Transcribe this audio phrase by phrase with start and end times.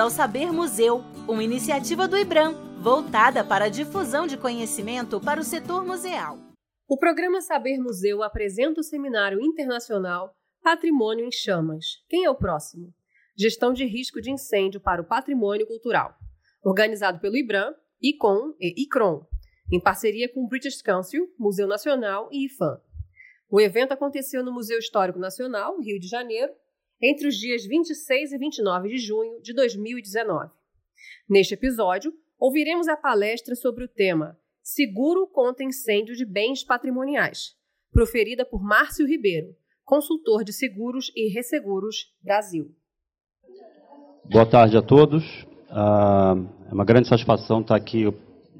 [0.00, 5.44] ao Saber Museu, uma iniciativa do IBRAM, voltada para a difusão de conhecimento para o
[5.44, 6.38] setor museal.
[6.88, 11.84] O programa Saber Museu apresenta o seminário internacional Patrimônio em Chamas.
[12.08, 12.94] Quem é o próximo?
[13.36, 16.14] Gestão de risco de incêndio para o patrimônio cultural,
[16.64, 19.26] organizado pelo IBRAM, ICOM e ICRON,
[19.70, 22.80] em parceria com o British Council, Museu Nacional e IFAM.
[23.50, 26.54] O evento aconteceu no Museu Histórico Nacional, Rio de Janeiro,
[27.00, 30.50] entre os dias 26 e 29 de junho de 2019.
[31.28, 37.56] Neste episódio, ouviremos a palestra sobre o tema Seguro contra incêndio de bens patrimoniais,
[37.90, 42.70] proferida por Márcio Ribeiro, consultor de seguros e resseguros Brasil.
[44.24, 45.24] Boa tarde a todos.
[45.70, 48.04] Uh, é uma grande satisfação estar aqui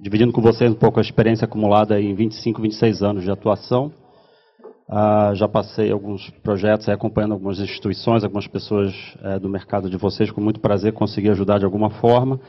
[0.01, 3.93] dividindo com vocês um pouco a experiência acumulada em 25, 26 anos de atuação.
[4.91, 10.33] Uh, já passei alguns projetos acompanhando algumas instituições, algumas pessoas uh, do mercado de vocês,
[10.33, 12.41] com muito prazer consegui ajudar de alguma forma.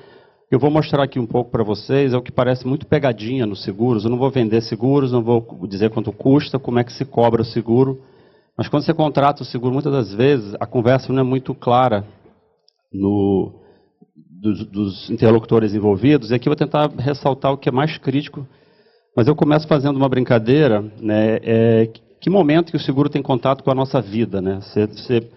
[0.49, 3.63] Eu vou mostrar aqui um pouco para vocês, é o que parece muito pegadinha nos
[3.63, 4.03] seguros.
[4.03, 7.43] Eu não vou vender seguros, não vou dizer quanto custa, como é que se cobra
[7.43, 8.01] o seguro.
[8.57, 12.03] Mas quando você contrata o seguro, muitas das vezes a conversa não é muito clara
[12.91, 13.53] no,
[14.41, 16.31] dos, dos interlocutores envolvidos.
[16.31, 18.47] E aqui eu vou tentar ressaltar o que é mais crítico.
[19.15, 21.89] Mas eu começo fazendo uma brincadeira, né, é,
[22.21, 24.59] que momento que o seguro tem contato com a nossa vida, né?
[24.61, 25.29] Você, você,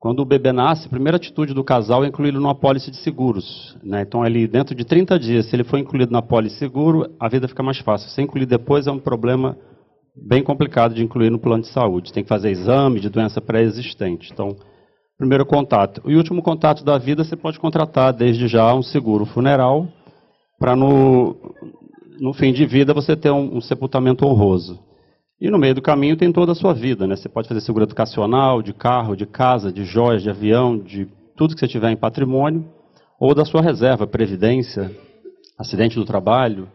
[0.00, 3.76] quando o bebê nasce, a primeira atitude do casal é incluí-lo numa pólice de seguros.
[3.82, 4.00] Né?
[4.00, 7.46] Então, ali, dentro de 30 dias, se ele for incluído na pólice seguro, a vida
[7.46, 8.08] fica mais fácil.
[8.08, 9.54] Se incluir depois, é um problema
[10.16, 12.10] bem complicado de incluir no plano de saúde.
[12.10, 14.30] Tem que fazer exame de doença pré-existente.
[14.32, 14.56] Então,
[15.18, 16.00] primeiro contato.
[16.06, 19.86] E último contato da vida, você pode contratar desde já um seguro funeral
[20.58, 21.36] para no,
[22.18, 24.93] no fim de vida você ter um, um sepultamento honroso.
[25.40, 27.16] E no meio do caminho tem toda a sua vida, né?
[27.16, 31.54] Você pode fazer seguro educacional, de carro, de casa, de joias, de avião, de tudo
[31.54, 32.64] que você tiver em patrimônio,
[33.18, 34.90] ou da sua reserva, previdência,
[35.58, 36.68] acidente do trabalho,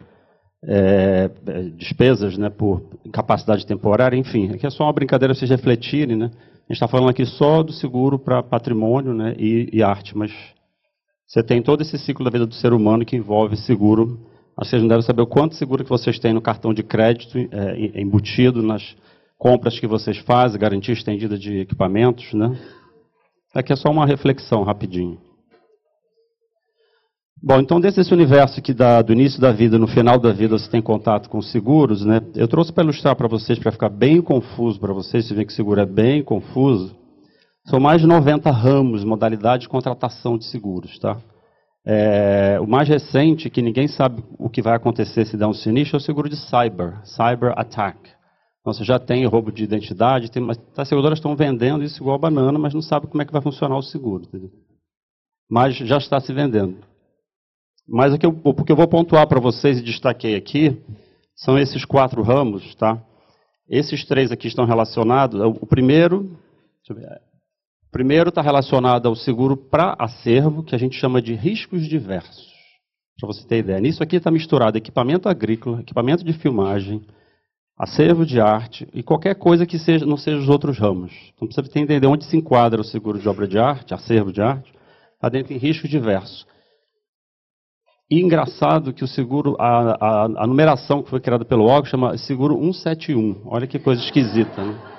[0.64, 4.52] é, é despesas né, por incapacidade temporária, enfim.
[4.52, 6.26] Aqui é só uma brincadeira para vocês refletirem, né?
[6.26, 10.32] A gente está falando aqui só do seguro para patrimônio né, e, e arte, mas
[11.26, 14.20] você tem todo esse ciclo da vida do ser humano que envolve seguro
[14.60, 17.38] mas vocês não devem saber o quanto seguro que vocês têm no cartão de crédito,
[17.38, 18.94] é, embutido nas
[19.38, 22.34] compras que vocês fazem, garantia estendida de equipamentos.
[22.34, 22.60] Né?
[23.56, 25.18] Aqui é só uma reflexão rapidinho.
[27.42, 30.70] Bom, então desse universo que dá do início da vida, no final da vida, você
[30.70, 32.20] tem contato com seguros, né?
[32.36, 35.54] Eu trouxe para ilustrar para vocês, para ficar bem confuso para vocês, se vê que
[35.54, 36.94] seguro é bem confuso.
[37.66, 41.16] São mais de 90 ramos, modalidades de contratação de seguros, tá?
[41.86, 45.96] É, o mais recente, que ninguém sabe o que vai acontecer se der um sinistro,
[45.96, 47.98] é o seguro de cyber, cyber attack.
[48.60, 52.20] Então, você já tem roubo de identidade, tem, mas as seguradoras estão vendendo isso igual
[52.20, 54.24] banana, mas não sabe como é que vai funcionar o seguro.
[54.26, 54.52] Entendeu?
[55.50, 56.78] Mas já está se vendendo.
[57.88, 60.80] Mas o que eu, o que eu vou pontuar para vocês e destaquei aqui
[61.36, 63.02] são esses quatro ramos, tá?
[63.68, 65.40] Esses três aqui estão relacionados.
[65.42, 66.38] O primeiro,
[67.92, 72.48] Primeiro está relacionado ao seguro para acervo, que a gente chama de riscos diversos.
[73.20, 73.80] Para você ter ideia.
[73.80, 77.02] Nisso aqui está misturado equipamento agrícola, equipamento de filmagem,
[77.78, 81.12] acervo de arte e qualquer coisa que seja, não seja os outros ramos.
[81.36, 84.72] Então precisa entender onde se enquadra o seguro de obra de arte, acervo de arte,
[85.16, 86.46] está dentro em riscos diversos.
[88.10, 92.18] E engraçado que o seguro, a, a, a numeração que foi criada pelo órgão chama
[92.18, 93.44] seguro 171.
[93.46, 94.99] Olha que coisa esquisita, né?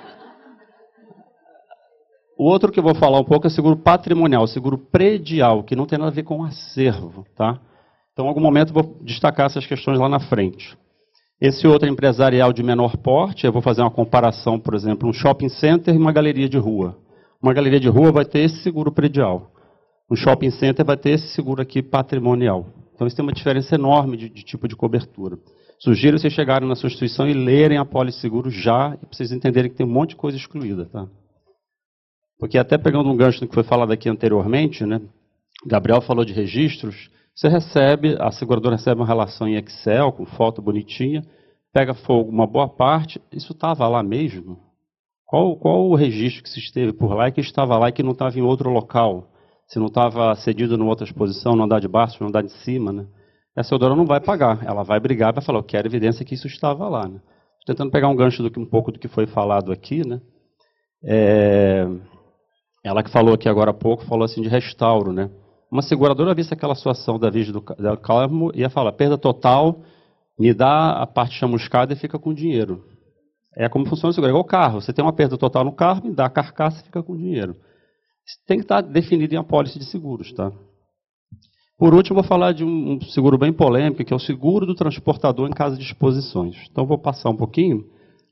[2.41, 5.85] O outro que eu vou falar um pouco é seguro patrimonial, seguro predial, que não
[5.85, 7.23] tem nada a ver com acervo.
[7.35, 7.59] Tá?
[8.11, 10.75] Então, em algum momento, vou destacar essas questões lá na frente.
[11.39, 15.49] Esse outro empresarial de menor porte, eu vou fazer uma comparação, por exemplo, um shopping
[15.49, 16.97] center e uma galeria de rua.
[17.39, 19.51] Uma galeria de rua vai ter esse seguro predial.
[20.09, 22.65] Um shopping center vai ter esse seguro aqui patrimonial.
[22.95, 25.37] Então, isso tem uma diferença enorme de, de tipo de cobertura.
[25.77, 29.69] Sugiro vocês chegarem na sua instituição e lerem a pólice seguro já, para vocês entenderem
[29.69, 30.85] que tem um monte de coisa excluída.
[30.85, 31.07] Tá?
[32.41, 34.99] Porque até pegando um gancho do que foi falado aqui anteriormente, né?
[35.63, 37.11] Gabriel falou de registros.
[37.35, 41.23] Você recebe, a seguradora recebe uma relação em Excel, com foto bonitinha,
[41.71, 44.57] pega fogo uma boa parte, isso estava lá mesmo?
[45.23, 48.01] Qual, qual o registro que se esteve por lá e que estava lá e que
[48.01, 49.29] não estava em outro local?
[49.67, 52.91] Se não estava cedido numa outra exposição, no andar de baixo, no andar de cima,
[52.91, 53.05] né?
[53.55, 56.47] A seguradora não vai pagar, ela vai brigar vai falar, eu quero evidência que isso
[56.47, 57.07] estava lá.
[57.07, 57.21] Né?
[57.67, 60.19] Tentando pegar um gancho do que, um pouco do que foi falado aqui, né?
[61.03, 61.87] É,
[62.83, 65.29] ela que falou aqui agora há pouco, falou assim de restauro, né?
[65.71, 67.61] Uma seguradora visse aquela situação da Virgem do,
[68.01, 69.81] Carmo ia falar, perda total,
[70.37, 72.83] me dá a parte chamuscada e fica com dinheiro.
[73.55, 74.81] É como funciona o seguro, é igual o carro.
[74.81, 77.55] Você tem uma perda total no carro, me dá a carcaça e fica com dinheiro.
[78.25, 80.51] Isso tem que estar definido em apólice de seguros, tá?
[81.77, 85.49] Por último, vou falar de um seguro bem polêmico, que é o seguro do transportador
[85.49, 86.55] em caso de exposições.
[86.69, 87.85] Então, vou passar um pouquinho.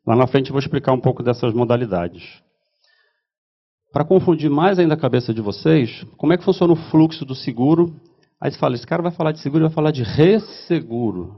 [0.06, 2.44] Lá na frente, vou explicar um pouco dessas modalidades.
[3.92, 7.34] Para confundir mais ainda a cabeça de vocês, como é que funciona o fluxo do
[7.34, 7.96] seguro?
[8.40, 11.36] Aí você fala, esse cara vai falar de seguro, vai falar de resseguro.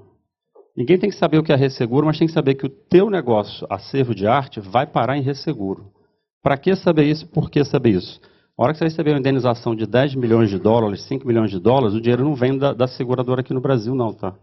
[0.75, 3.09] Ninguém tem que saber o que é resseguro, mas tem que saber que o teu
[3.09, 5.85] negócio, acervo de arte, vai parar em resseguro.
[6.43, 7.25] Para que saber isso?
[7.27, 8.19] Por que saber isso?
[8.57, 11.59] A hora que você receber uma indenização de 10 milhões de dólares, 5 milhões de
[11.59, 14.35] dólares, o dinheiro não vem da, da seguradora aqui no Brasil, não, tá?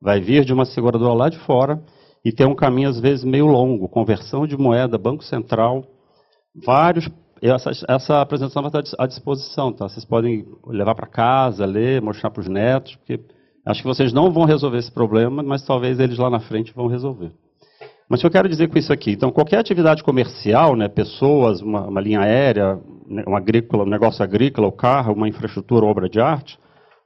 [0.00, 1.82] Vai vir de uma seguradora lá de fora
[2.24, 3.88] e tem um caminho, às vezes, meio longo.
[3.88, 5.84] Conversão de moeda, Banco Central,
[6.64, 7.08] vários
[7.42, 9.88] essa, essa, apresentação vai estar à disposição, tá?
[9.88, 13.20] Vocês podem levar para casa, ler, mostrar para os netos, porque
[13.64, 16.86] acho que vocês não vão resolver esse problema, mas talvez eles lá na frente vão
[16.86, 17.32] resolver.
[18.08, 19.10] Mas o que eu quero dizer com isso aqui?
[19.10, 24.22] Então, qualquer atividade comercial, né, pessoas, uma, uma linha aérea, né, um, agrícola, um negócio
[24.22, 26.58] agrícola, o carro, uma infraestrutura, obra de arte,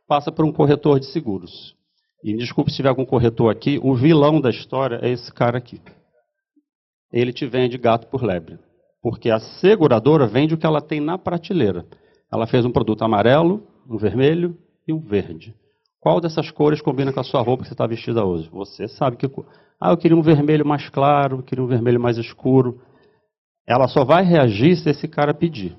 [0.07, 1.75] passa por um corretor de seguros.
[2.23, 5.81] E desculpe se tiver algum corretor aqui, o vilão da história é esse cara aqui.
[7.11, 8.59] Ele te vende gato por lebre.
[9.03, 11.87] Porque a seguradora vende o que ela tem na prateleira.
[12.33, 14.57] Ela fez um produto amarelo, um vermelho
[14.87, 15.55] e um verde.
[15.99, 18.49] Qual dessas cores combina com a sua roupa que você está vestida hoje?
[18.51, 19.27] Você sabe que.
[19.81, 22.81] Ah, eu queria um vermelho mais claro, eu queria um vermelho mais escuro.
[23.67, 25.77] Ela só vai reagir se esse cara pedir.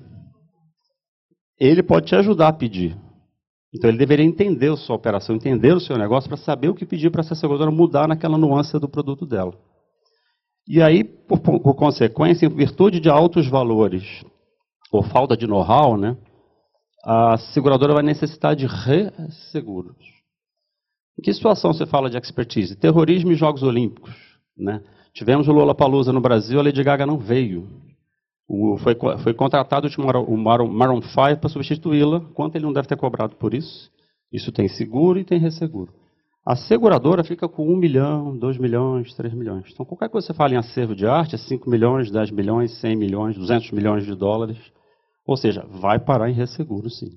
[1.58, 2.96] Ele pode te ajudar a pedir.
[3.74, 6.84] Então ele deveria entender a sua operação, entender o seu negócio para saber o que
[6.84, 9.54] pedir para essa seguradora mudar naquela nuance do produto dela.
[10.66, 14.24] E aí, por, por, consequência, em virtude de altos valores
[14.92, 16.16] ou falta de know-how, né,
[17.04, 19.96] a seguradora vai necessitar de resseguros.
[21.18, 22.76] Em que situação você fala de expertise?
[22.76, 24.14] Terrorismo e Jogos Olímpicos.
[24.56, 24.82] Né?
[25.12, 27.68] Tivemos o Lula Palusa no Brasil, a Lady Gaga não veio.
[28.48, 32.20] O, foi, foi, contratado o Maroon, Maroon 5 para substituí-la.
[32.34, 33.90] Quanto ele não deve ter cobrado por isso?
[34.32, 35.92] Isso tem seguro e tem resseguro.
[36.44, 39.70] A seguradora fica com 1 milhão, 2 milhões, 3 milhões.
[39.72, 42.80] Então, qualquer coisa que você fala em acervo de arte é 5 milhões, 10 milhões,
[42.80, 44.58] 100 milhões, 200 milhões de dólares.
[45.24, 47.10] Ou seja, vai parar em resseguro, sim.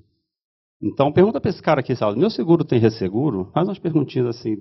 [0.80, 3.50] Então, pergunta para esse cara aqui, sabe, meu seguro tem resseguro?
[3.52, 4.58] Faz umas perguntinhas assim,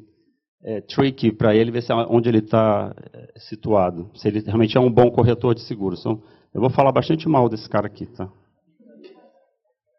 [0.63, 4.09] é, tricky para ele, ver se é onde ele está é, situado.
[4.15, 5.99] Se ele realmente é um bom corretor de seguros.
[5.99, 8.31] Então, eu vou falar bastante mal desse cara aqui, tá?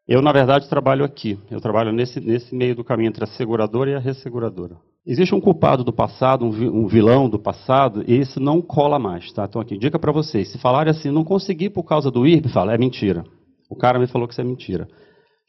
[0.08, 1.38] Eu, na verdade, trabalho aqui.
[1.50, 4.76] Eu trabalho nesse, nesse meio do caminho entre a seguradora e a resseguradora.
[5.04, 9.44] Existe um culpado do passado, um vilão do passado, e esse não cola mais, tá?
[9.44, 10.50] Então, aqui, dica para vocês.
[10.50, 13.24] Se falarem assim, não consegui por causa do IRB, fala, é mentira.
[13.70, 14.88] O cara me falou que isso é mentira.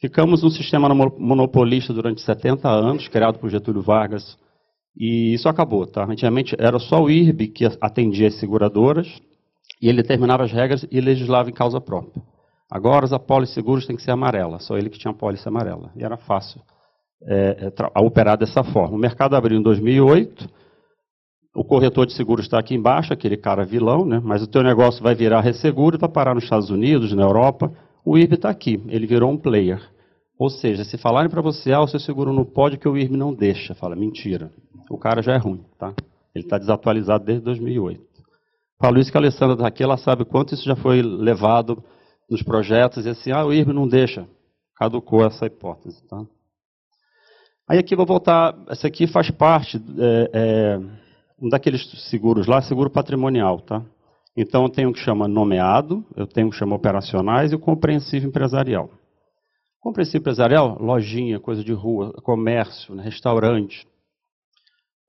[0.00, 4.38] Ficamos num sistema monopolista durante 70 anos, criado por Getúlio Vargas,
[4.96, 6.04] e isso acabou, tá?
[6.04, 9.08] Antigamente era só o IRB que atendia as seguradoras,
[9.82, 12.22] e ele determinava as regras e legislava em causa própria.
[12.70, 15.90] Agora as apólices seguros têm que ser amarela, só ele que tinha apólice amarela.
[15.96, 16.60] E era fácil
[17.22, 18.96] é, é, operar dessa forma.
[18.96, 20.48] O mercado abriu em 2008,
[21.54, 24.20] o corretor de seguros está aqui embaixo, aquele cara vilão, né?
[24.22, 27.72] mas o teu negócio vai virar resseguro e vai parar nos Estados Unidos, na Europa.
[28.04, 29.80] O IRB está aqui, ele virou um player.
[30.38, 33.16] Ou seja, se falarem para você, ah, o seu seguro não pode, que o IRB
[33.16, 33.74] não deixa.
[33.74, 34.52] Fala, mentira.
[34.88, 35.92] O cara já é ruim, tá?
[36.34, 38.00] Ele está desatualizado desde 2008.
[38.80, 41.82] Falo isso que a Alessandra está aqui, ela sabe quanto isso já foi levado
[42.28, 44.28] nos projetos e assim, ah, o IRB não deixa.
[44.76, 46.02] Caducou essa hipótese.
[46.06, 46.24] Tá?
[47.68, 50.78] Aí aqui vou voltar, essa aqui faz parte é, é,
[51.40, 53.60] um daqueles seguros lá, seguro patrimonial.
[53.60, 53.82] Tá?
[54.36, 57.58] Então eu tenho o que chama nomeado, eu tenho o que chama operacionais e o
[57.58, 58.90] compreensivo empresarial.
[59.80, 63.86] Compreensivo empresarial, lojinha, coisa de rua, comércio, né, restaurante.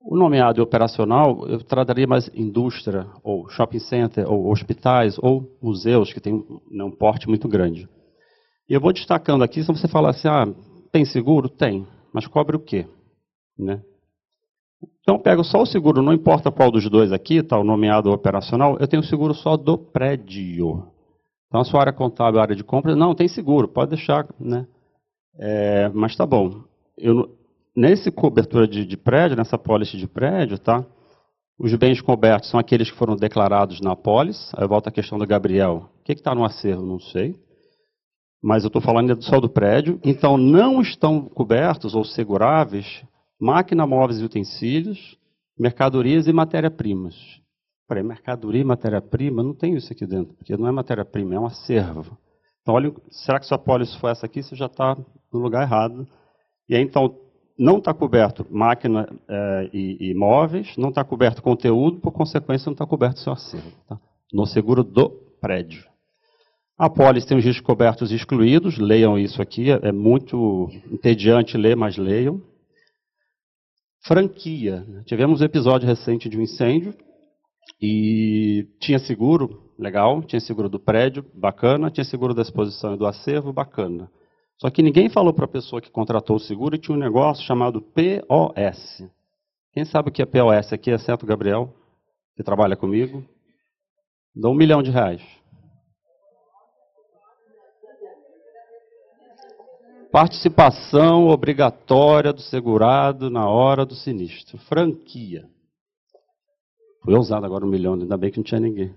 [0.01, 6.21] O nomeado operacional, eu trataria mais indústria, ou shopping center, ou hospitais, ou museus, que
[6.21, 7.87] tem um, né, um porte muito grande.
[8.69, 10.47] E eu vou destacando aqui, se você falar assim, ah,
[10.91, 11.49] tem seguro?
[11.49, 12.87] Tem, mas cobre o quê?
[13.57, 13.83] Né?
[15.01, 18.77] Então, pego só o seguro, não importa qual dos dois aqui, tá, o nomeado operacional,
[18.79, 20.87] eu tenho seguro só do prédio.
[21.47, 24.65] Então, a sua área contábil, a área de compras, não, tem seguro, pode deixar, né?
[25.37, 26.63] É, mas tá bom.
[26.97, 27.38] Eu,
[27.79, 30.85] nesse cobertura de, de prédio, nessa pólice de prédio, tá?
[31.57, 34.53] Os bens cobertos são aqueles que foram declarados na pólice.
[34.57, 35.89] Aí volta a questão do Gabriel.
[35.99, 36.85] O que está no acervo?
[36.85, 37.35] Não sei.
[38.41, 39.99] Mas eu estou falando só do prédio.
[40.03, 43.03] Então, não estão cobertos ou seguráveis
[43.39, 45.17] máquina, móveis e utensílios,
[45.57, 47.15] mercadorias e matéria-primas.
[47.87, 49.41] Peraí, mercadoria e matéria-prima?
[49.41, 52.17] Não tem isso aqui dentro, porque não é matéria-prima, é um acervo.
[52.61, 54.43] Então, olha, será que sua pólice foi essa aqui?
[54.43, 54.97] Você já está
[55.33, 56.05] no lugar errado.
[56.67, 57.15] E aí, então,
[57.59, 62.85] não está coberto máquina é, e, imóveis, não está coberto conteúdo, por consequência, não está
[62.85, 63.73] coberto seu acervo.
[63.85, 63.99] Tá?
[64.31, 65.09] No seguro do
[65.41, 65.83] prédio.
[66.77, 71.75] A pólice tem os riscos cobertos e excluídos, leiam isso aqui, é muito entediante ler,
[71.75, 72.41] mas leiam.
[74.01, 74.85] Franquia.
[75.05, 76.93] Tivemos um episódio recente de um incêndio
[77.81, 83.05] e tinha seguro, legal, tinha seguro do prédio, bacana, tinha seguro da exposição e do
[83.05, 84.09] acervo, bacana.
[84.59, 87.45] Só que ninguém falou para a pessoa que contratou o seguro e tinha um negócio
[87.45, 89.09] chamado POS.
[89.71, 91.73] Quem sabe o que é POS aqui, exceto o Gabriel,
[92.35, 93.23] que trabalha comigo?
[94.35, 95.21] Dá um milhão de reais.
[100.11, 104.57] Participação obrigatória do segurado na hora do sinistro.
[104.57, 105.47] Franquia.
[107.03, 108.93] Foi usado agora um milhão, ainda bem que não tinha ninguém.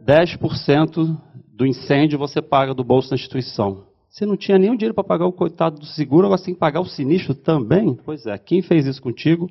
[0.00, 3.95] 10% do incêndio você paga do bolso da instituição.
[4.16, 6.60] Você não tinha nenhum dinheiro para pagar o coitado do seguro, agora você tem que
[6.60, 7.94] pagar o sinistro também?
[8.02, 9.46] Pois é, quem fez isso contigo?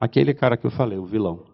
[0.00, 1.44] Aquele cara que eu falei, o vilão.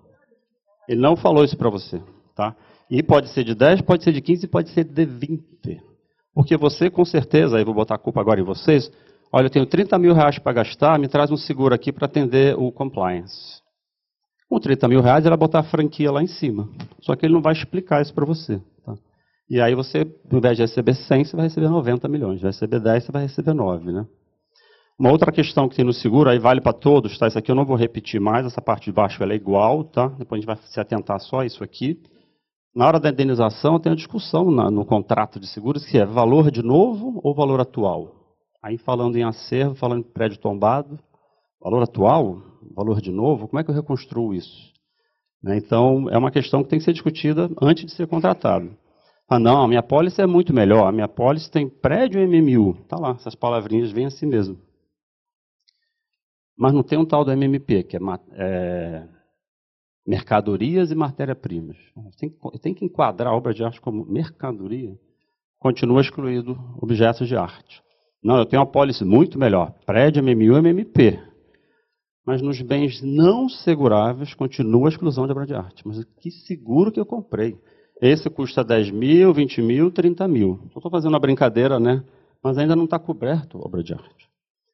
[0.89, 2.01] Ele não falou isso para você,
[2.37, 2.55] tá?
[2.89, 5.83] E pode ser de 10, pode ser de 15, pode ser de 20.
[6.33, 8.93] Porque você, com certeza, aí vou botar a culpa agora em vocês,
[9.33, 12.57] olha, eu tenho 30 mil reais para gastar, me traz um seguro aqui para atender
[12.57, 13.61] o compliance.
[14.49, 16.69] Com 30 mil reais, ele vai botar a franquia lá em cima.
[17.01, 18.63] Só que ele não vai explicar isso para você.
[19.53, 22.41] E aí você, ao invés de receber 100, você vai receber 90 milhões.
[22.41, 23.93] Vai receber 10, você vai receber 9.
[23.93, 24.07] Né?
[24.99, 27.29] Uma outra questão que tem no seguro, aí vale para todos, tá?
[27.29, 30.09] Isso aqui eu não vou repetir mais, essa parte de baixo ela é igual, tá?
[30.09, 32.01] Depois a gente vai se atentar só a isso aqui.
[32.75, 36.51] Na hora da indenização, tem uma discussão na, no contrato de seguros que é valor
[36.51, 38.11] de novo ou valor atual.
[38.65, 40.99] Aí falando em acervo, falando em prédio tombado,
[41.63, 42.41] valor atual,
[42.75, 44.73] valor de novo, como é que eu reconstruo isso?
[45.45, 48.81] Né, então, é uma questão que tem que ser discutida antes de ser contratado.
[49.33, 52.75] Ah, não, a minha pólice é muito melhor, a minha pólice tem prédio MMU.
[52.87, 54.59] Tá lá, essas palavrinhas vêm assim mesmo.
[56.55, 58.01] Mas não tem um tal do MMP, que é,
[58.35, 59.09] é
[60.07, 61.79] mercadorias e matéria-primas.
[62.19, 64.99] Tem, tem, que enquadrar a obra de arte como mercadoria.
[65.59, 67.83] Continua excluído objetos de arte.
[68.23, 69.73] Não, eu tenho uma pólice muito melhor.
[69.87, 71.19] Prédio, MMU e MMP.
[72.27, 75.89] Mas nos bens não seguráveis continua a exclusão de obra de arte.
[75.89, 77.57] Mas que seguro que eu comprei.
[78.03, 80.59] Esse custa 10 mil, 20 mil, 30 mil.
[80.67, 82.03] Estou fazendo uma brincadeira, né?
[82.43, 84.29] Mas ainda não está coberto obra de arte.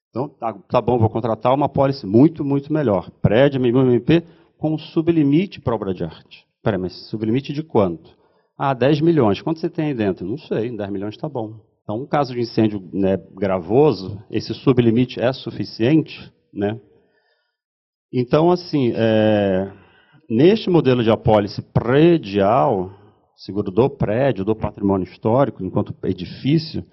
[0.08, 3.10] Então, tá, tá bom, vou contratar uma pólice muito, muito melhor.
[3.20, 4.24] Prédio, MMP,
[4.56, 6.46] com um sublimite para obra de arte.
[6.62, 8.16] Peraí, mas sublimite de quanto?
[8.56, 9.42] Ah, 10 milhões.
[9.42, 10.26] Quanto você tem aí dentro?
[10.26, 11.60] Não sei, 10 milhões está bom.
[11.82, 16.80] Então, um caso de incêndio né, gravoso, esse sublimite é suficiente, né?
[18.10, 19.70] Então, assim, é,
[20.30, 22.90] neste modelo de apólice predial,
[23.38, 26.84] seguro do prédio, do patrimônio histórico, enquanto edifício,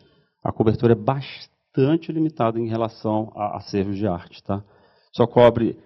[0.43, 4.63] a cobertura é bastante limitada em relação a acervos de arte, tá?
[5.11, 5.77] Só cobre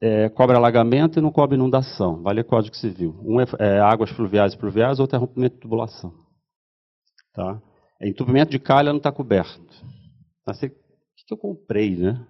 [0.00, 2.22] é, cobre alagamento e não cobre inundação.
[2.22, 3.14] Vale Código Civil.
[3.22, 6.12] Um é, é águas fluviais e pluviais, outro é rompimento de tubulação.
[7.32, 7.60] Tá?
[8.00, 9.60] É, entupimento de calha não está coberto.
[10.44, 10.52] Tá?
[10.52, 12.24] Você, o que, eu comprei, né?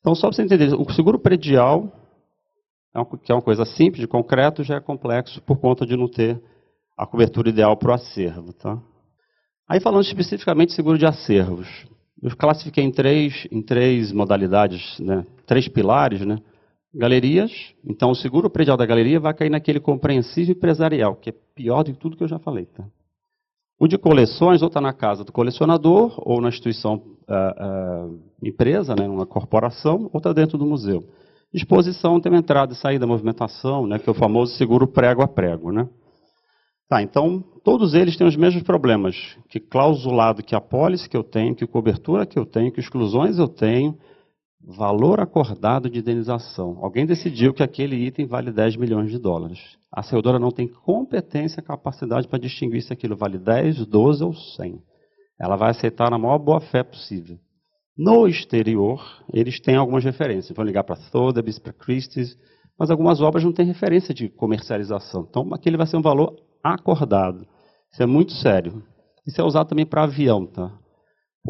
[0.00, 1.92] Então, só para você entender, o seguro predial,
[2.94, 6.08] é que é uma coisa simples, de concreto, já é complexo por conta de não
[6.08, 6.40] ter
[6.98, 8.52] a cobertura ideal para o acervo.
[8.52, 8.76] Tá?
[9.68, 11.68] Aí, falando especificamente de seguro de acervos,
[12.20, 15.24] eu classifiquei em três, em três modalidades, né?
[15.46, 16.38] três pilares, né?
[16.92, 17.52] galerias,
[17.84, 21.92] então o seguro predial da galeria vai cair naquele compreensível empresarial, que é pior de
[21.92, 22.66] tudo que eu já falei.
[22.66, 22.84] Tá?
[23.78, 28.96] O de coleções, ou está na casa do colecionador, ou na instituição uh, uh, empresa,
[28.96, 31.04] né, uma corporação, ou está dentro do museu.
[31.54, 35.28] Exposição tem uma entrada e saída, movimentação, né, que é o famoso seguro prego a
[35.28, 35.70] prego.
[35.70, 35.88] Né?
[36.88, 41.22] Tá, então, todos eles têm os mesmos problemas, que clausulado que a pólice que eu
[41.22, 43.98] tenho, que cobertura que eu tenho, que exclusões eu tenho,
[44.60, 46.78] Valor acordado de indenização.
[46.82, 49.60] Alguém decidiu que aquele item vale 10 milhões de dólares.
[49.90, 54.82] A seguradora não tem competência, capacidade para distinguir se aquilo vale 10, 12 ou 100.
[55.40, 57.38] Ela vai aceitar na maior boa fé possível.
[57.96, 59.00] No exterior,
[59.32, 60.54] eles têm algumas referências.
[60.54, 62.36] Vão ligar para Sotheby's, para Christie's,
[62.78, 65.26] mas algumas obras não têm referência de comercialização.
[65.30, 66.36] Então, aquele vai ser um valor
[66.74, 67.46] acordado.
[67.92, 68.82] Isso é muito sério.
[69.26, 70.70] Isso é usado também para avião, tá?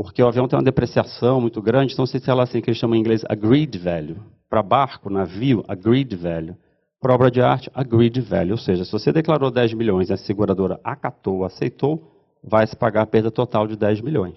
[0.00, 2.96] porque o avião tem uma depreciação muito grande, então se fala assim, que eles chamam
[2.96, 4.16] em inglês agreed value.
[4.48, 6.54] Para barco, navio, agreed value.
[7.00, 8.52] Para obra de arte, agreed value.
[8.52, 12.00] Ou seja, se você declarou 10 milhões e a seguradora acatou, aceitou,
[12.44, 14.36] vai se pagar a perda total de 10 milhões.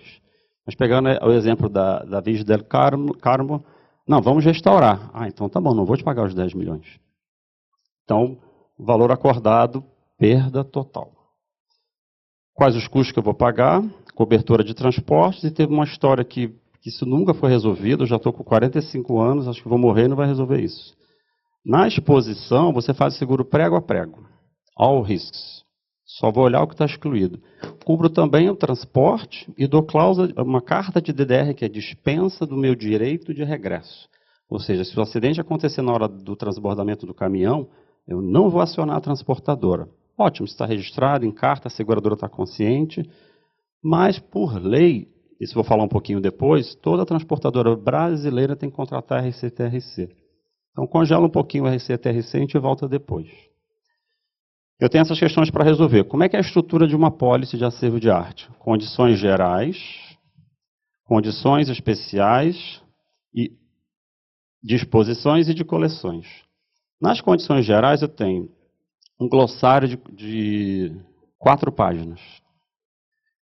[0.65, 3.63] Mas pegando o exemplo da, da Vige del Carmo, Carmo,
[4.07, 5.11] não, vamos restaurar.
[5.13, 6.99] Ah, então tá bom, não vou te pagar os 10 milhões.
[8.03, 8.35] Então,
[8.79, 9.83] valor acordado,
[10.21, 11.11] perda total.
[12.53, 13.81] Quais os custos que eu vou pagar?
[14.13, 16.49] cobertura de transportes, e teve uma história que,
[16.79, 20.05] que isso nunca foi resolvido, eu já estou com 45 anos, acho que vou morrer
[20.05, 20.93] e não vai resolver isso.
[21.65, 24.23] Na exposição, você faz seguro prego a prego,
[24.77, 25.63] all risks.
[26.05, 27.41] Só vou olhar o que está excluído.
[27.83, 32.55] Cubro também o transporte e dou cláusula, uma carta de DDR que é dispensa do
[32.55, 34.07] meu direito de regresso.
[34.47, 37.69] Ou seja, se o acidente acontecer na hora do transbordamento do caminhão,
[38.07, 39.87] eu não vou acionar a transportadora.
[40.17, 43.03] Ótimo, está registrado em carta, a seguradora está consciente,
[43.83, 45.07] mas por lei,
[45.39, 50.15] isso vou falar um pouquinho depois, toda transportadora brasileira tem que contratar RCTRC.
[50.71, 53.27] Então congela um pouquinho o RCTRC e a gente volta depois.
[54.79, 56.05] Eu tenho essas questões para resolver.
[56.05, 58.49] Como é que é a estrutura de uma pólice de acervo de arte?
[58.57, 59.77] Condições gerais,
[61.05, 62.81] condições especiais
[63.33, 63.51] e
[64.63, 66.25] disposições e de coleções.
[66.99, 68.49] Nas condições gerais, eu tenho
[69.21, 70.95] um glossário de, de
[71.37, 72.19] quatro páginas,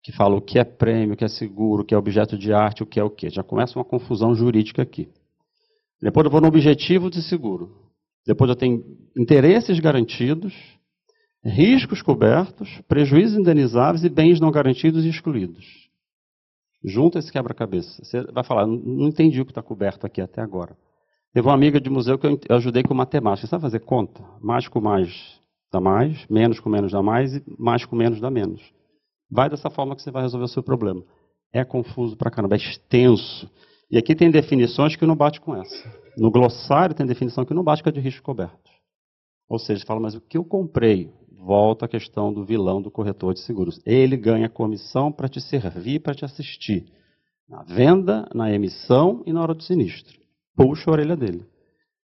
[0.01, 2.51] que fala o que é prêmio, o que é seguro, o que é objeto de
[2.51, 3.29] arte, o que é o que.
[3.29, 5.07] Já começa uma confusão jurídica aqui.
[6.01, 7.75] Depois eu vou no objetivo de seguro.
[8.25, 8.83] Depois eu tenho
[9.15, 10.53] interesses garantidos,
[11.43, 15.89] riscos cobertos, prejuízos indenizáveis e bens não garantidos e excluídos.
[16.83, 18.03] Junta esse quebra-cabeça.
[18.03, 20.75] Você vai falar, não entendi o que está coberto aqui até agora.
[21.33, 23.45] Teve uma amiga de museu que eu ajudei com matemática.
[23.45, 24.23] Você sabe fazer conta?
[24.41, 25.37] Mais com mais
[25.77, 28.61] dá mais, menos com menos dá mais e mais com menos dá menos.
[29.29, 31.03] Vai dessa forma que você vai resolver o seu problema.
[31.53, 33.49] É confuso pra caramba, é extenso.
[33.89, 35.93] E aqui tem definições que não bate com essa.
[36.17, 38.71] No glossário tem definição que não bate com a de risco coberto.
[39.49, 41.11] Ou seja, fala, mas o que eu comprei?
[41.31, 43.79] Volta à questão do vilão do corretor de seguros.
[43.85, 46.85] Ele ganha comissão para te servir, para te assistir.
[47.47, 50.17] Na venda, na emissão e na hora do sinistro
[50.57, 51.45] puxa a orelha dele.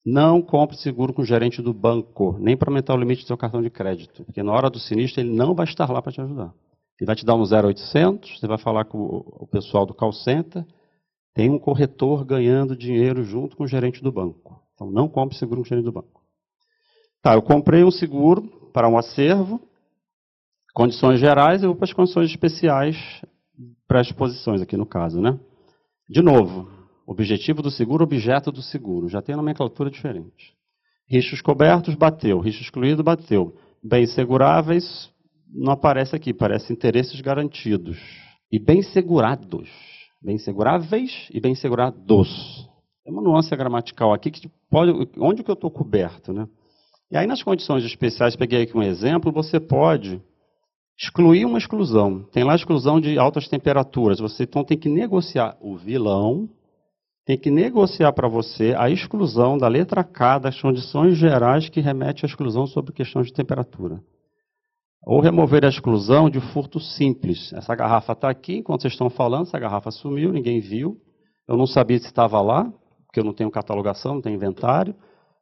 [0.06, 3.36] Não compre seguro com o gerente do banco, nem para aumentar o limite do seu
[3.36, 6.20] cartão de crédito, porque na hora do sinistro ele não vai estar lá para te
[6.20, 6.54] ajudar.
[7.00, 10.64] Ele vai te dar um 0800, você vai falar com o pessoal do call center,
[11.34, 14.62] tem um corretor ganhando dinheiro junto com o gerente do banco.
[14.74, 16.22] Então não compre seguro com o gerente do banco.
[17.20, 19.60] Tá, eu comprei um seguro para um acervo,
[20.72, 22.96] condições gerais, eu vou para as condições especiais
[23.88, 25.36] para as exposições aqui no caso, né?
[26.08, 26.75] De novo,
[27.06, 29.08] Objetivo do seguro, objeto do seguro.
[29.08, 30.54] Já tem nomenclatura diferente.
[31.08, 32.40] Riscos cobertos, bateu.
[32.40, 33.54] Risco excluído, bateu.
[33.82, 35.08] Bens seguráveis,
[35.48, 37.96] não aparece aqui, parece interesses garantidos.
[38.50, 39.68] E bens segurados.
[40.20, 42.68] Bens seguráveis e bens segurados.
[43.04, 45.08] Tem uma nuance gramatical aqui que pode.
[45.18, 46.48] Onde que eu estou coberto, né?
[47.08, 50.20] E aí, nas condições especiais, peguei aqui um exemplo, você pode
[50.98, 52.24] excluir uma exclusão.
[52.32, 54.18] Tem lá exclusão de altas temperaturas.
[54.18, 56.48] Você então tem que negociar o vilão
[57.26, 62.24] tem que negociar para você a exclusão da letra K das condições gerais que remete
[62.24, 64.00] à exclusão sobre questões de temperatura.
[65.04, 67.52] Ou remover a exclusão de furto simples.
[67.52, 71.00] Essa garrafa está aqui, enquanto vocês estão falando, essa garrafa sumiu, ninguém viu.
[71.48, 72.72] Eu não sabia se estava lá,
[73.06, 74.94] porque eu não tenho catalogação, não tenho inventário.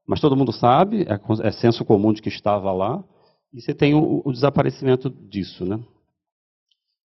[0.07, 3.05] Mas todo mundo sabe, é, é senso comum de que estava lá.
[3.53, 5.79] E você tem o, o desaparecimento disso, né?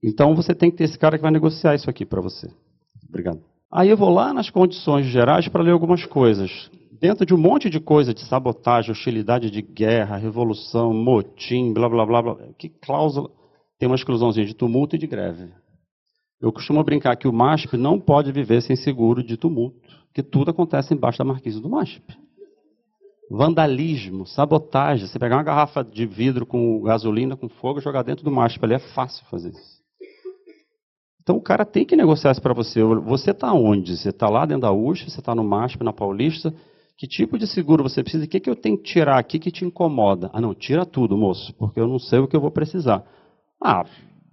[0.01, 2.49] Então você tem que ter esse cara que vai negociar isso aqui para você.
[3.07, 3.41] Obrigado.
[3.71, 6.71] Aí eu vou lá nas condições gerais para ler algumas coisas.
[6.99, 12.03] Dentro de um monte de coisa de sabotagem, hostilidade de guerra, revolução, motim, blá blá
[12.03, 13.29] blá, blá que cláusula
[13.77, 15.53] tem uma exclusãozinha de tumulto e de greve.
[16.41, 19.77] Eu costumo brincar que o MASP não pode viver sem seguro de tumulto,
[20.13, 22.03] que tudo acontece embaixo da marquise do MASP.
[23.29, 25.05] Vandalismo, sabotagem.
[25.05, 28.73] Você pegar uma garrafa de vidro com gasolina, com fogo jogar dentro do MASP ali
[28.73, 29.78] é fácil fazer isso.
[31.29, 32.81] Então o cara tem que negociar isso para você.
[32.81, 33.95] Você está onde?
[33.95, 36.51] Você está lá dentro da USP, você está no MASP, na Paulista.
[36.97, 38.25] Que tipo de seguro você precisa?
[38.25, 40.31] O que, que eu tenho que tirar aqui que te incomoda?
[40.33, 43.05] Ah, não, tira tudo, moço, porque eu não sei o que eu vou precisar.
[43.63, 43.85] Ah,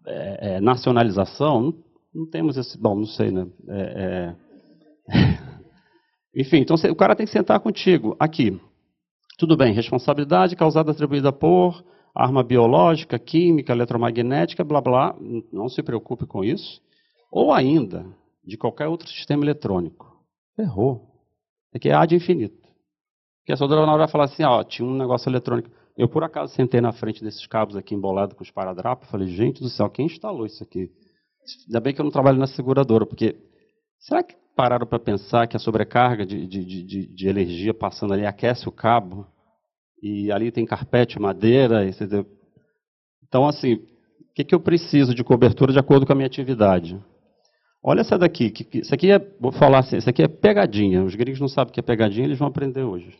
[0.07, 1.61] é, é, nacionalização?
[1.61, 1.75] Não,
[2.15, 2.81] não, temos esse.
[2.81, 3.47] Bom, não sei, né?
[3.69, 4.35] É,
[5.11, 5.31] é.
[6.41, 8.17] Enfim, então o cara tem que sentar contigo.
[8.19, 8.59] Aqui.
[9.39, 15.15] Tudo bem, responsabilidade causada atribuída por arma biológica, química, eletromagnética, blá blá.
[15.53, 16.86] Não se preocupe com isso
[17.31, 18.07] ou ainda
[18.45, 20.07] de qualquer outro sistema eletrônico.
[20.59, 21.17] Errou.
[21.73, 22.67] É que é A de infinito.
[23.41, 25.71] Porque a soldadora na hora vai falar assim, ó, tinha um negócio eletrônico.
[25.97, 29.63] Eu, por acaso, sentei na frente desses cabos aqui embolado com os paradrapos, falei, gente
[29.63, 30.91] do céu, quem instalou isso aqui?
[31.67, 33.37] Ainda bem que eu não trabalho na seguradora, porque
[34.01, 38.27] será que pararam para pensar que a sobrecarga de, de, de, de, energia passando ali
[38.27, 39.27] aquece o cabo?
[40.03, 42.27] E ali tem carpete, madeira, etc.
[43.27, 47.03] Então, assim, o que, que eu preciso de cobertura de acordo com a minha atividade?
[47.89, 48.51] Olha essa daqui.
[48.51, 51.05] Que, isso aqui é, vou falar assim, isso aqui é pegadinha.
[51.05, 53.15] Os gringos não sabem o que é pegadinha, eles vão aprender hoje.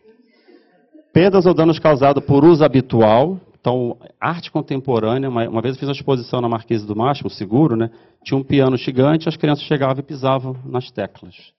[1.13, 3.41] Perdas ou danos causados por uso habitual.
[3.61, 5.29] Então, arte contemporânea.
[5.29, 7.91] Uma, uma vez eu fiz uma exposição na Marquise do Máximo, seguro, né?
[8.25, 11.53] Tinha um piano gigante, as crianças chegavam e pisavam nas teclas.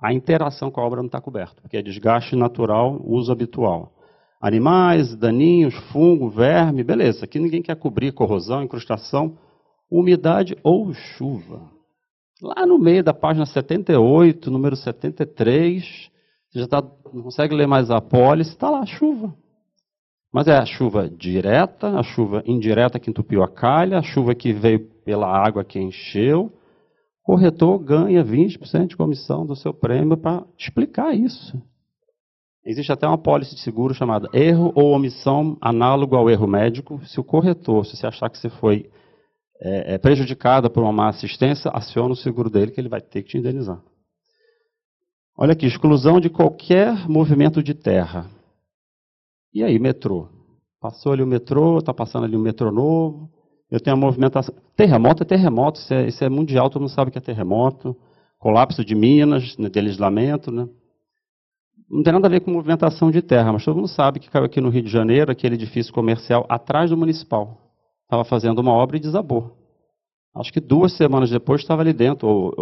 [0.00, 3.92] A interação com a obra não está coberta, porque é desgaste natural, uso habitual.
[4.40, 7.24] Animais, daninhos, fungo, verme, beleza.
[7.24, 9.36] Aqui ninguém quer cobrir corrosão, incrustação,
[9.90, 11.81] umidade ou chuva.
[12.42, 16.10] Lá no meio da página 78, número 73,
[16.50, 16.82] você já tá,
[17.14, 19.32] não consegue ler mais a pólice, está lá, chuva.
[20.34, 24.52] Mas é a chuva direta, a chuva indireta que entupiu a calha, a chuva que
[24.52, 26.46] veio pela água que encheu.
[27.22, 31.62] O corretor ganha 20% de comissão do seu prêmio para explicar isso.
[32.66, 37.00] Existe até uma pólice de seguro chamada erro ou omissão análogo ao erro médico.
[37.06, 38.90] Se o corretor, se você achar que você foi
[39.64, 43.22] é, é prejudicado por uma má assistência, aciona o seguro dele que ele vai ter
[43.22, 43.80] que te indenizar.
[45.38, 48.28] Olha aqui, exclusão de qualquer movimento de terra.
[49.54, 50.28] E aí, metrô?
[50.80, 53.30] Passou ali o metrô, está passando ali um metrô novo.
[53.70, 54.54] Eu tenho a movimentação.
[54.76, 57.96] Terremoto é terremoto, isso é, isso é mundial, todo mundo sabe que é terremoto.
[58.38, 60.68] Colapso de minas, né, deslizamento, né?
[61.88, 64.46] Não tem nada a ver com movimentação de terra, mas todo mundo sabe que caiu
[64.46, 67.71] aqui no Rio de Janeiro, aquele edifício comercial atrás do municipal.
[68.12, 69.56] Estava fazendo uma obra e desabou.
[70.36, 72.52] Acho que duas semanas depois estava ali dentro,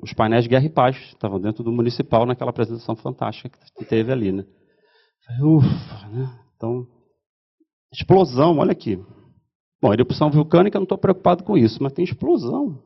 [0.00, 4.30] os painéis guerra e paz estavam dentro do municipal naquela apresentação fantástica que teve ali,
[4.30, 4.44] né?
[5.42, 6.38] Ufa, né?
[6.54, 6.86] Então,
[7.92, 8.96] explosão, olha aqui.
[9.82, 12.80] Bom, erupção vulcânica, não estou preocupado com isso, mas tem explosão.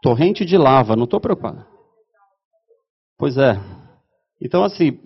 [0.00, 1.66] Torrente de lava, não estou preocupado.
[3.18, 3.60] Pois é.
[4.40, 4.96] Então, assim,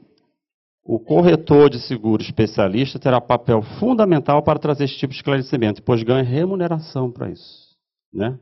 [0.85, 6.03] o corretor de seguro especialista terá papel fundamental para trazer esse tipo de esclarecimento, pois
[6.03, 7.75] ganha remuneração para isso.
[8.13, 8.39] Né?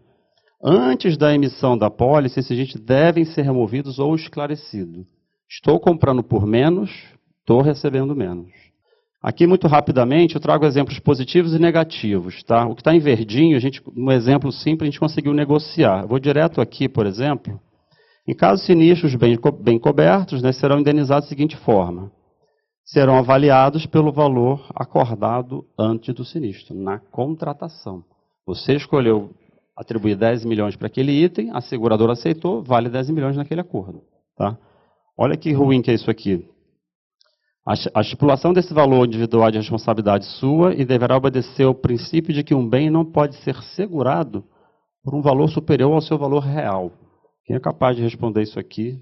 [0.62, 5.06] Antes da emissão da pólice, esses agentes devem ser removidos ou esclarecidos.
[5.48, 6.90] Estou comprando por menos,
[7.42, 8.52] Estou recebendo menos.
[9.20, 12.42] Aqui, muito rapidamente, eu trago exemplos positivos e negativos.
[12.44, 12.66] Tá?
[12.66, 16.02] O que está em verdinho, a gente, um exemplo simples, a gente conseguiu negociar.
[16.02, 17.60] Eu vou direto aqui, por exemplo.
[18.26, 22.12] Em casos sinistros bem, bem cobertos, né, serão indenizados da seguinte forma.
[22.84, 28.04] Serão avaliados pelo valor acordado antes do sinistro, na contratação.
[28.46, 29.30] Você escolheu
[29.76, 34.02] atribuir 10 milhões para aquele item, a seguradora aceitou, vale 10 milhões naquele acordo.
[34.36, 34.58] Tá?
[35.16, 36.46] Olha que ruim que é isso aqui.
[37.64, 42.54] A estipulação desse valor individual de responsabilidade sua e deverá obedecer ao princípio de que
[42.54, 44.44] um bem não pode ser segurado
[45.04, 46.90] por um valor superior ao seu valor real.
[47.44, 48.98] Quem é capaz de responder isso aqui,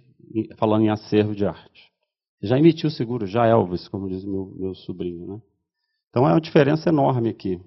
[0.58, 1.89] falando em acervo de arte?
[2.42, 5.26] Já emitiu seguro, já Elvis, como diz meu, meu sobrinho.
[5.26, 5.40] Né?
[6.08, 7.60] Então é uma diferença enorme aqui.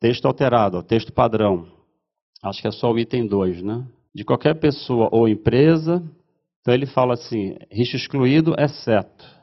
[0.00, 1.66] Texto alterado, ó, texto padrão.
[2.42, 3.86] Acho que é só o item 2, né?
[4.14, 6.02] De qualquer pessoa ou empresa.
[6.60, 9.42] Então ele fala assim: risco excluído, exceto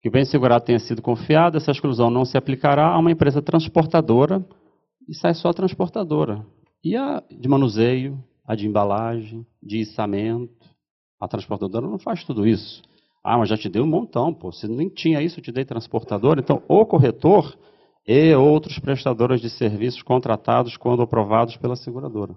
[0.00, 3.42] que o bem segurado tenha sido confiado, essa exclusão não se aplicará a uma empresa
[3.42, 4.44] transportadora
[5.06, 6.44] e sai só a transportadora.
[6.82, 10.70] E a de manuseio, a de embalagem, de içamento.
[11.20, 12.82] A transportadora não faz tudo isso.
[13.22, 14.50] Ah, mas já te dei um montão, pô.
[14.50, 16.40] Se nem tinha isso, eu te dei transportadora.
[16.40, 17.56] Então, o corretor
[18.06, 22.34] e outros prestadores de serviços contratados quando aprovados pela seguradora.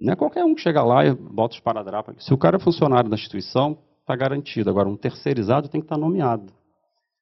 [0.00, 2.24] Não é qualquer um que chega lá e bota os paradrapos.
[2.24, 4.68] Se o cara é funcionário da instituição, está garantido.
[4.70, 6.52] Agora, um terceirizado tem que estar tá nomeado.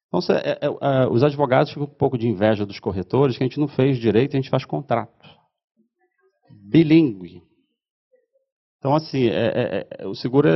[0.07, 3.43] Então, é, é, é, os advogados ficam com um pouco de inveja dos corretores, que
[3.43, 5.29] a gente não fez direito, a gente faz contrato.
[6.69, 7.43] Bilingue.
[8.77, 10.49] Então, assim, é, é, é, o seguro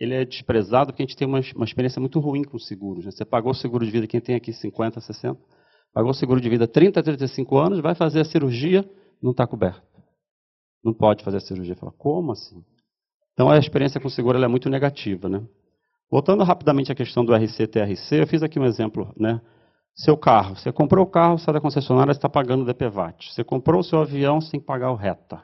[0.00, 3.04] ele é desprezado porque a gente tem uma, uma experiência muito ruim com seguros.
[3.04, 3.10] Né?
[3.10, 5.38] Você pagou o seguro de vida, quem tem aqui 50, 60,
[5.92, 8.88] pagou o seguro de vida 30, 35 anos, vai fazer a cirurgia,
[9.22, 9.82] não está coberto.
[10.82, 11.76] Não pode fazer a cirurgia.
[11.76, 12.64] Fala, como assim?
[13.34, 15.42] Então, a experiência com seguro é muito negativa, né?
[16.10, 19.12] Voltando rapidamente à questão do RC-TRC, eu fiz aqui um exemplo.
[19.16, 19.40] Né?
[19.94, 23.32] Seu carro, você comprou o carro, sai da concessionária, está pagando o DPVAT.
[23.32, 25.42] Você comprou o seu avião, sem pagar o RETA.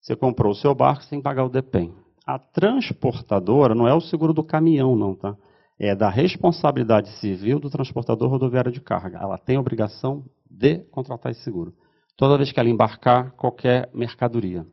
[0.00, 1.94] Você comprou o seu barco, sem pagar o DEPEN.
[2.26, 5.36] A transportadora não é o seguro do caminhão, não, tá?
[5.78, 9.18] É da responsabilidade civil do transportador rodoviário de carga.
[9.18, 11.72] Ela tem a obrigação de contratar esse seguro.
[12.16, 14.66] Toda vez que ela embarcar qualquer mercadoria,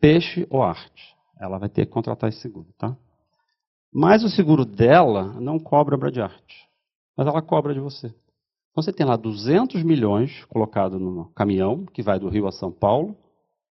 [0.00, 2.96] peixe ou arte, ela vai ter que contratar esse seguro, tá?
[3.92, 6.68] Mas o seguro dela não cobra obra de arte.
[7.16, 8.08] Mas ela cobra de você.
[8.08, 12.72] Então você tem lá 200 milhões colocado no caminhão, que vai do Rio a São
[12.72, 13.16] Paulo,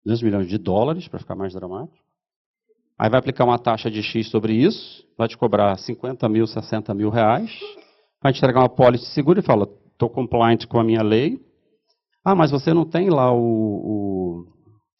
[0.06, 2.07] 200 milhões de dólares, para ficar mais dramático.
[2.98, 6.94] Aí vai aplicar uma taxa de X sobre isso, vai te cobrar 50 mil, 60
[6.96, 7.52] mil reais,
[8.22, 11.40] vai te entregar uma pólice de seguro e fala, estou compliant com a minha lei.
[12.26, 14.46] Ah, mas você não tem lá o, o,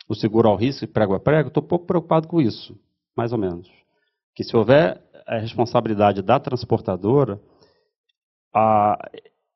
[0.10, 1.48] o seguro ao risco prego a prego?
[1.48, 2.78] Estou pouco preocupado com isso,
[3.16, 3.68] mais ou menos.
[4.36, 7.42] Que se houver a responsabilidade da transportadora,
[8.54, 9.10] a,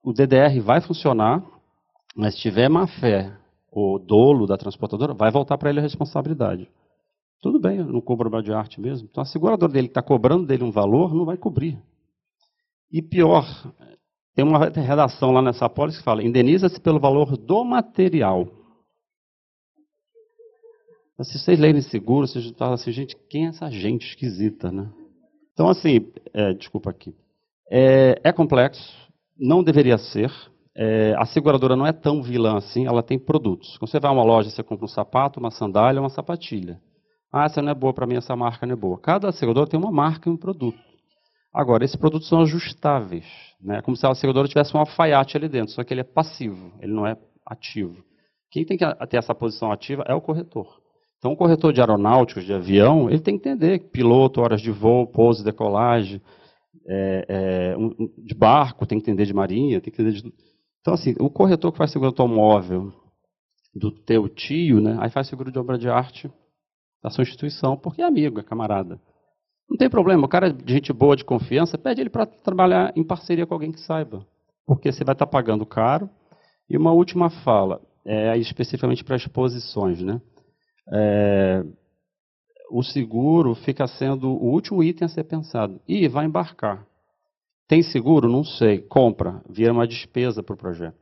[0.04, 1.44] o DDR vai funcionar,
[2.16, 3.32] mas se tiver má fé
[3.72, 6.68] ou dolo da transportadora, vai voltar para ele a responsabilidade.
[7.42, 9.08] Tudo bem, eu não cobro de arte mesmo.
[9.10, 11.78] Então a seguradora dele está cobrando dele um valor não vai cobrir.
[12.92, 13.46] E pior,
[14.36, 18.48] tem uma redação lá nessa apólice que fala: indeniza-se pelo valor do material.
[21.24, 24.90] Se vocês lerem seguro, vocês falam assim, gente, quem é essa gente esquisita, né?
[25.54, 27.14] Então, assim, é, desculpa aqui.
[27.70, 28.92] É, é, complexo,
[29.38, 30.32] não deveria ser.
[30.76, 33.78] É, a seguradora não é tão vilã assim, ela tem produtos.
[33.78, 36.82] Quando você vai a uma loja, você compra um sapato, uma sandália, uma sapatilha.
[37.32, 39.00] Ah, essa não é boa para mim, essa marca não é boa.
[39.00, 40.78] Cada seguradora tem uma marca e um produto.
[41.54, 43.26] Agora, esses produtos são ajustáveis.
[43.62, 43.78] Né?
[43.78, 46.74] É como se a seguradora tivesse um alfaiate ali dentro, só que ele é passivo,
[46.82, 48.04] ele não é ativo.
[48.50, 50.82] Quem tem que ter essa posição ativa é o corretor.
[51.18, 55.08] Então, o corretor de aeronáuticos, de avião, ele tem que entender piloto, horas de voo,
[55.08, 56.22] pouso, decolagem,
[56.88, 60.34] é, é, um, de barco, tem que entender de marinha, tem que entender de...
[60.82, 62.92] Então, assim, o corretor que faz seguro automóvel
[63.74, 66.30] do teu tio, né, aí faz seguro de obra de arte
[67.02, 69.00] da sua instituição, porque é amigo, é camarada.
[69.70, 72.92] Não tem problema, o cara é de gente boa, de confiança, pede ele para trabalhar
[72.96, 74.26] em parceria com alguém que saiba.
[74.66, 76.10] Porque você vai estar tá pagando caro.
[76.70, 80.22] E uma última fala, é, especificamente para exposições, né?
[80.92, 81.64] é,
[82.70, 85.80] o seguro fica sendo o último item a ser pensado.
[85.88, 86.86] E vai embarcar.
[87.68, 88.30] Tem seguro?
[88.30, 88.80] Não sei.
[88.80, 89.42] Compra.
[89.50, 91.01] Vira uma despesa para o projeto.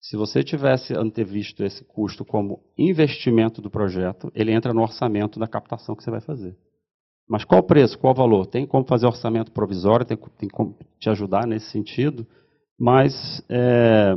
[0.00, 5.48] Se você tivesse antevisto esse custo como investimento do projeto, ele entra no orçamento da
[5.48, 6.56] captação que você vai fazer.
[7.28, 8.46] Mas qual o preço, qual o valor?
[8.46, 12.26] Tem como fazer orçamento provisório, tem, tem como te ajudar nesse sentido,
[12.78, 14.14] mas é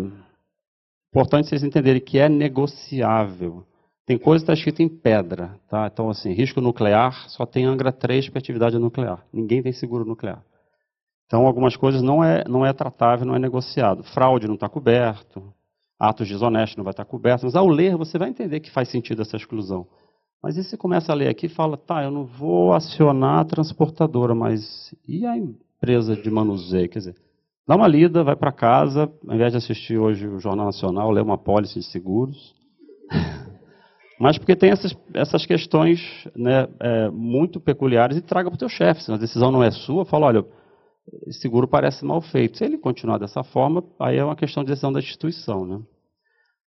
[1.12, 3.66] importante vocês entenderem que é negociável.
[4.06, 5.60] Tem coisa que está escrita em pedra.
[5.70, 5.88] Tá?
[5.92, 9.26] Então, assim, risco nuclear só tem Angra 3 para atividade nuclear.
[9.34, 10.44] Ninguém tem seguro nuclear.
[11.26, 14.04] Então, algumas coisas não é, não é tratável, não é negociado.
[14.04, 15.54] Fraude não está coberto,
[16.00, 17.46] atos desonestos não vai estar coberto.
[17.46, 19.86] Mas ao ler, você vai entender que faz sentido essa exclusão.
[20.42, 23.46] Mas aí você começa a ler aqui e fala, tá, eu não vou acionar a
[23.46, 26.88] transportadora, mas e a empresa de manuseio?
[26.88, 27.16] Quer dizer,
[27.68, 31.20] dá uma lida, vai para casa, ao invés de assistir hoje o Jornal Nacional, lê
[31.20, 32.56] uma pólice de seguros.
[34.18, 36.00] mas porque tem essas, essas questões
[36.34, 39.04] né, é, muito peculiares e traga para o teu chefe.
[39.04, 40.46] Se a decisão não é sua, fala, olha,
[41.32, 42.58] seguro parece mal feito.
[42.58, 45.66] Se ele continuar dessa forma, aí é uma questão de decisão da instituição.
[45.66, 45.80] Né?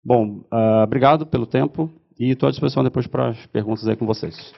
[0.04, 4.06] Bom, uh, obrigado pelo tempo e estou à disposição depois para as perguntas aí com
[4.06, 4.54] vocês.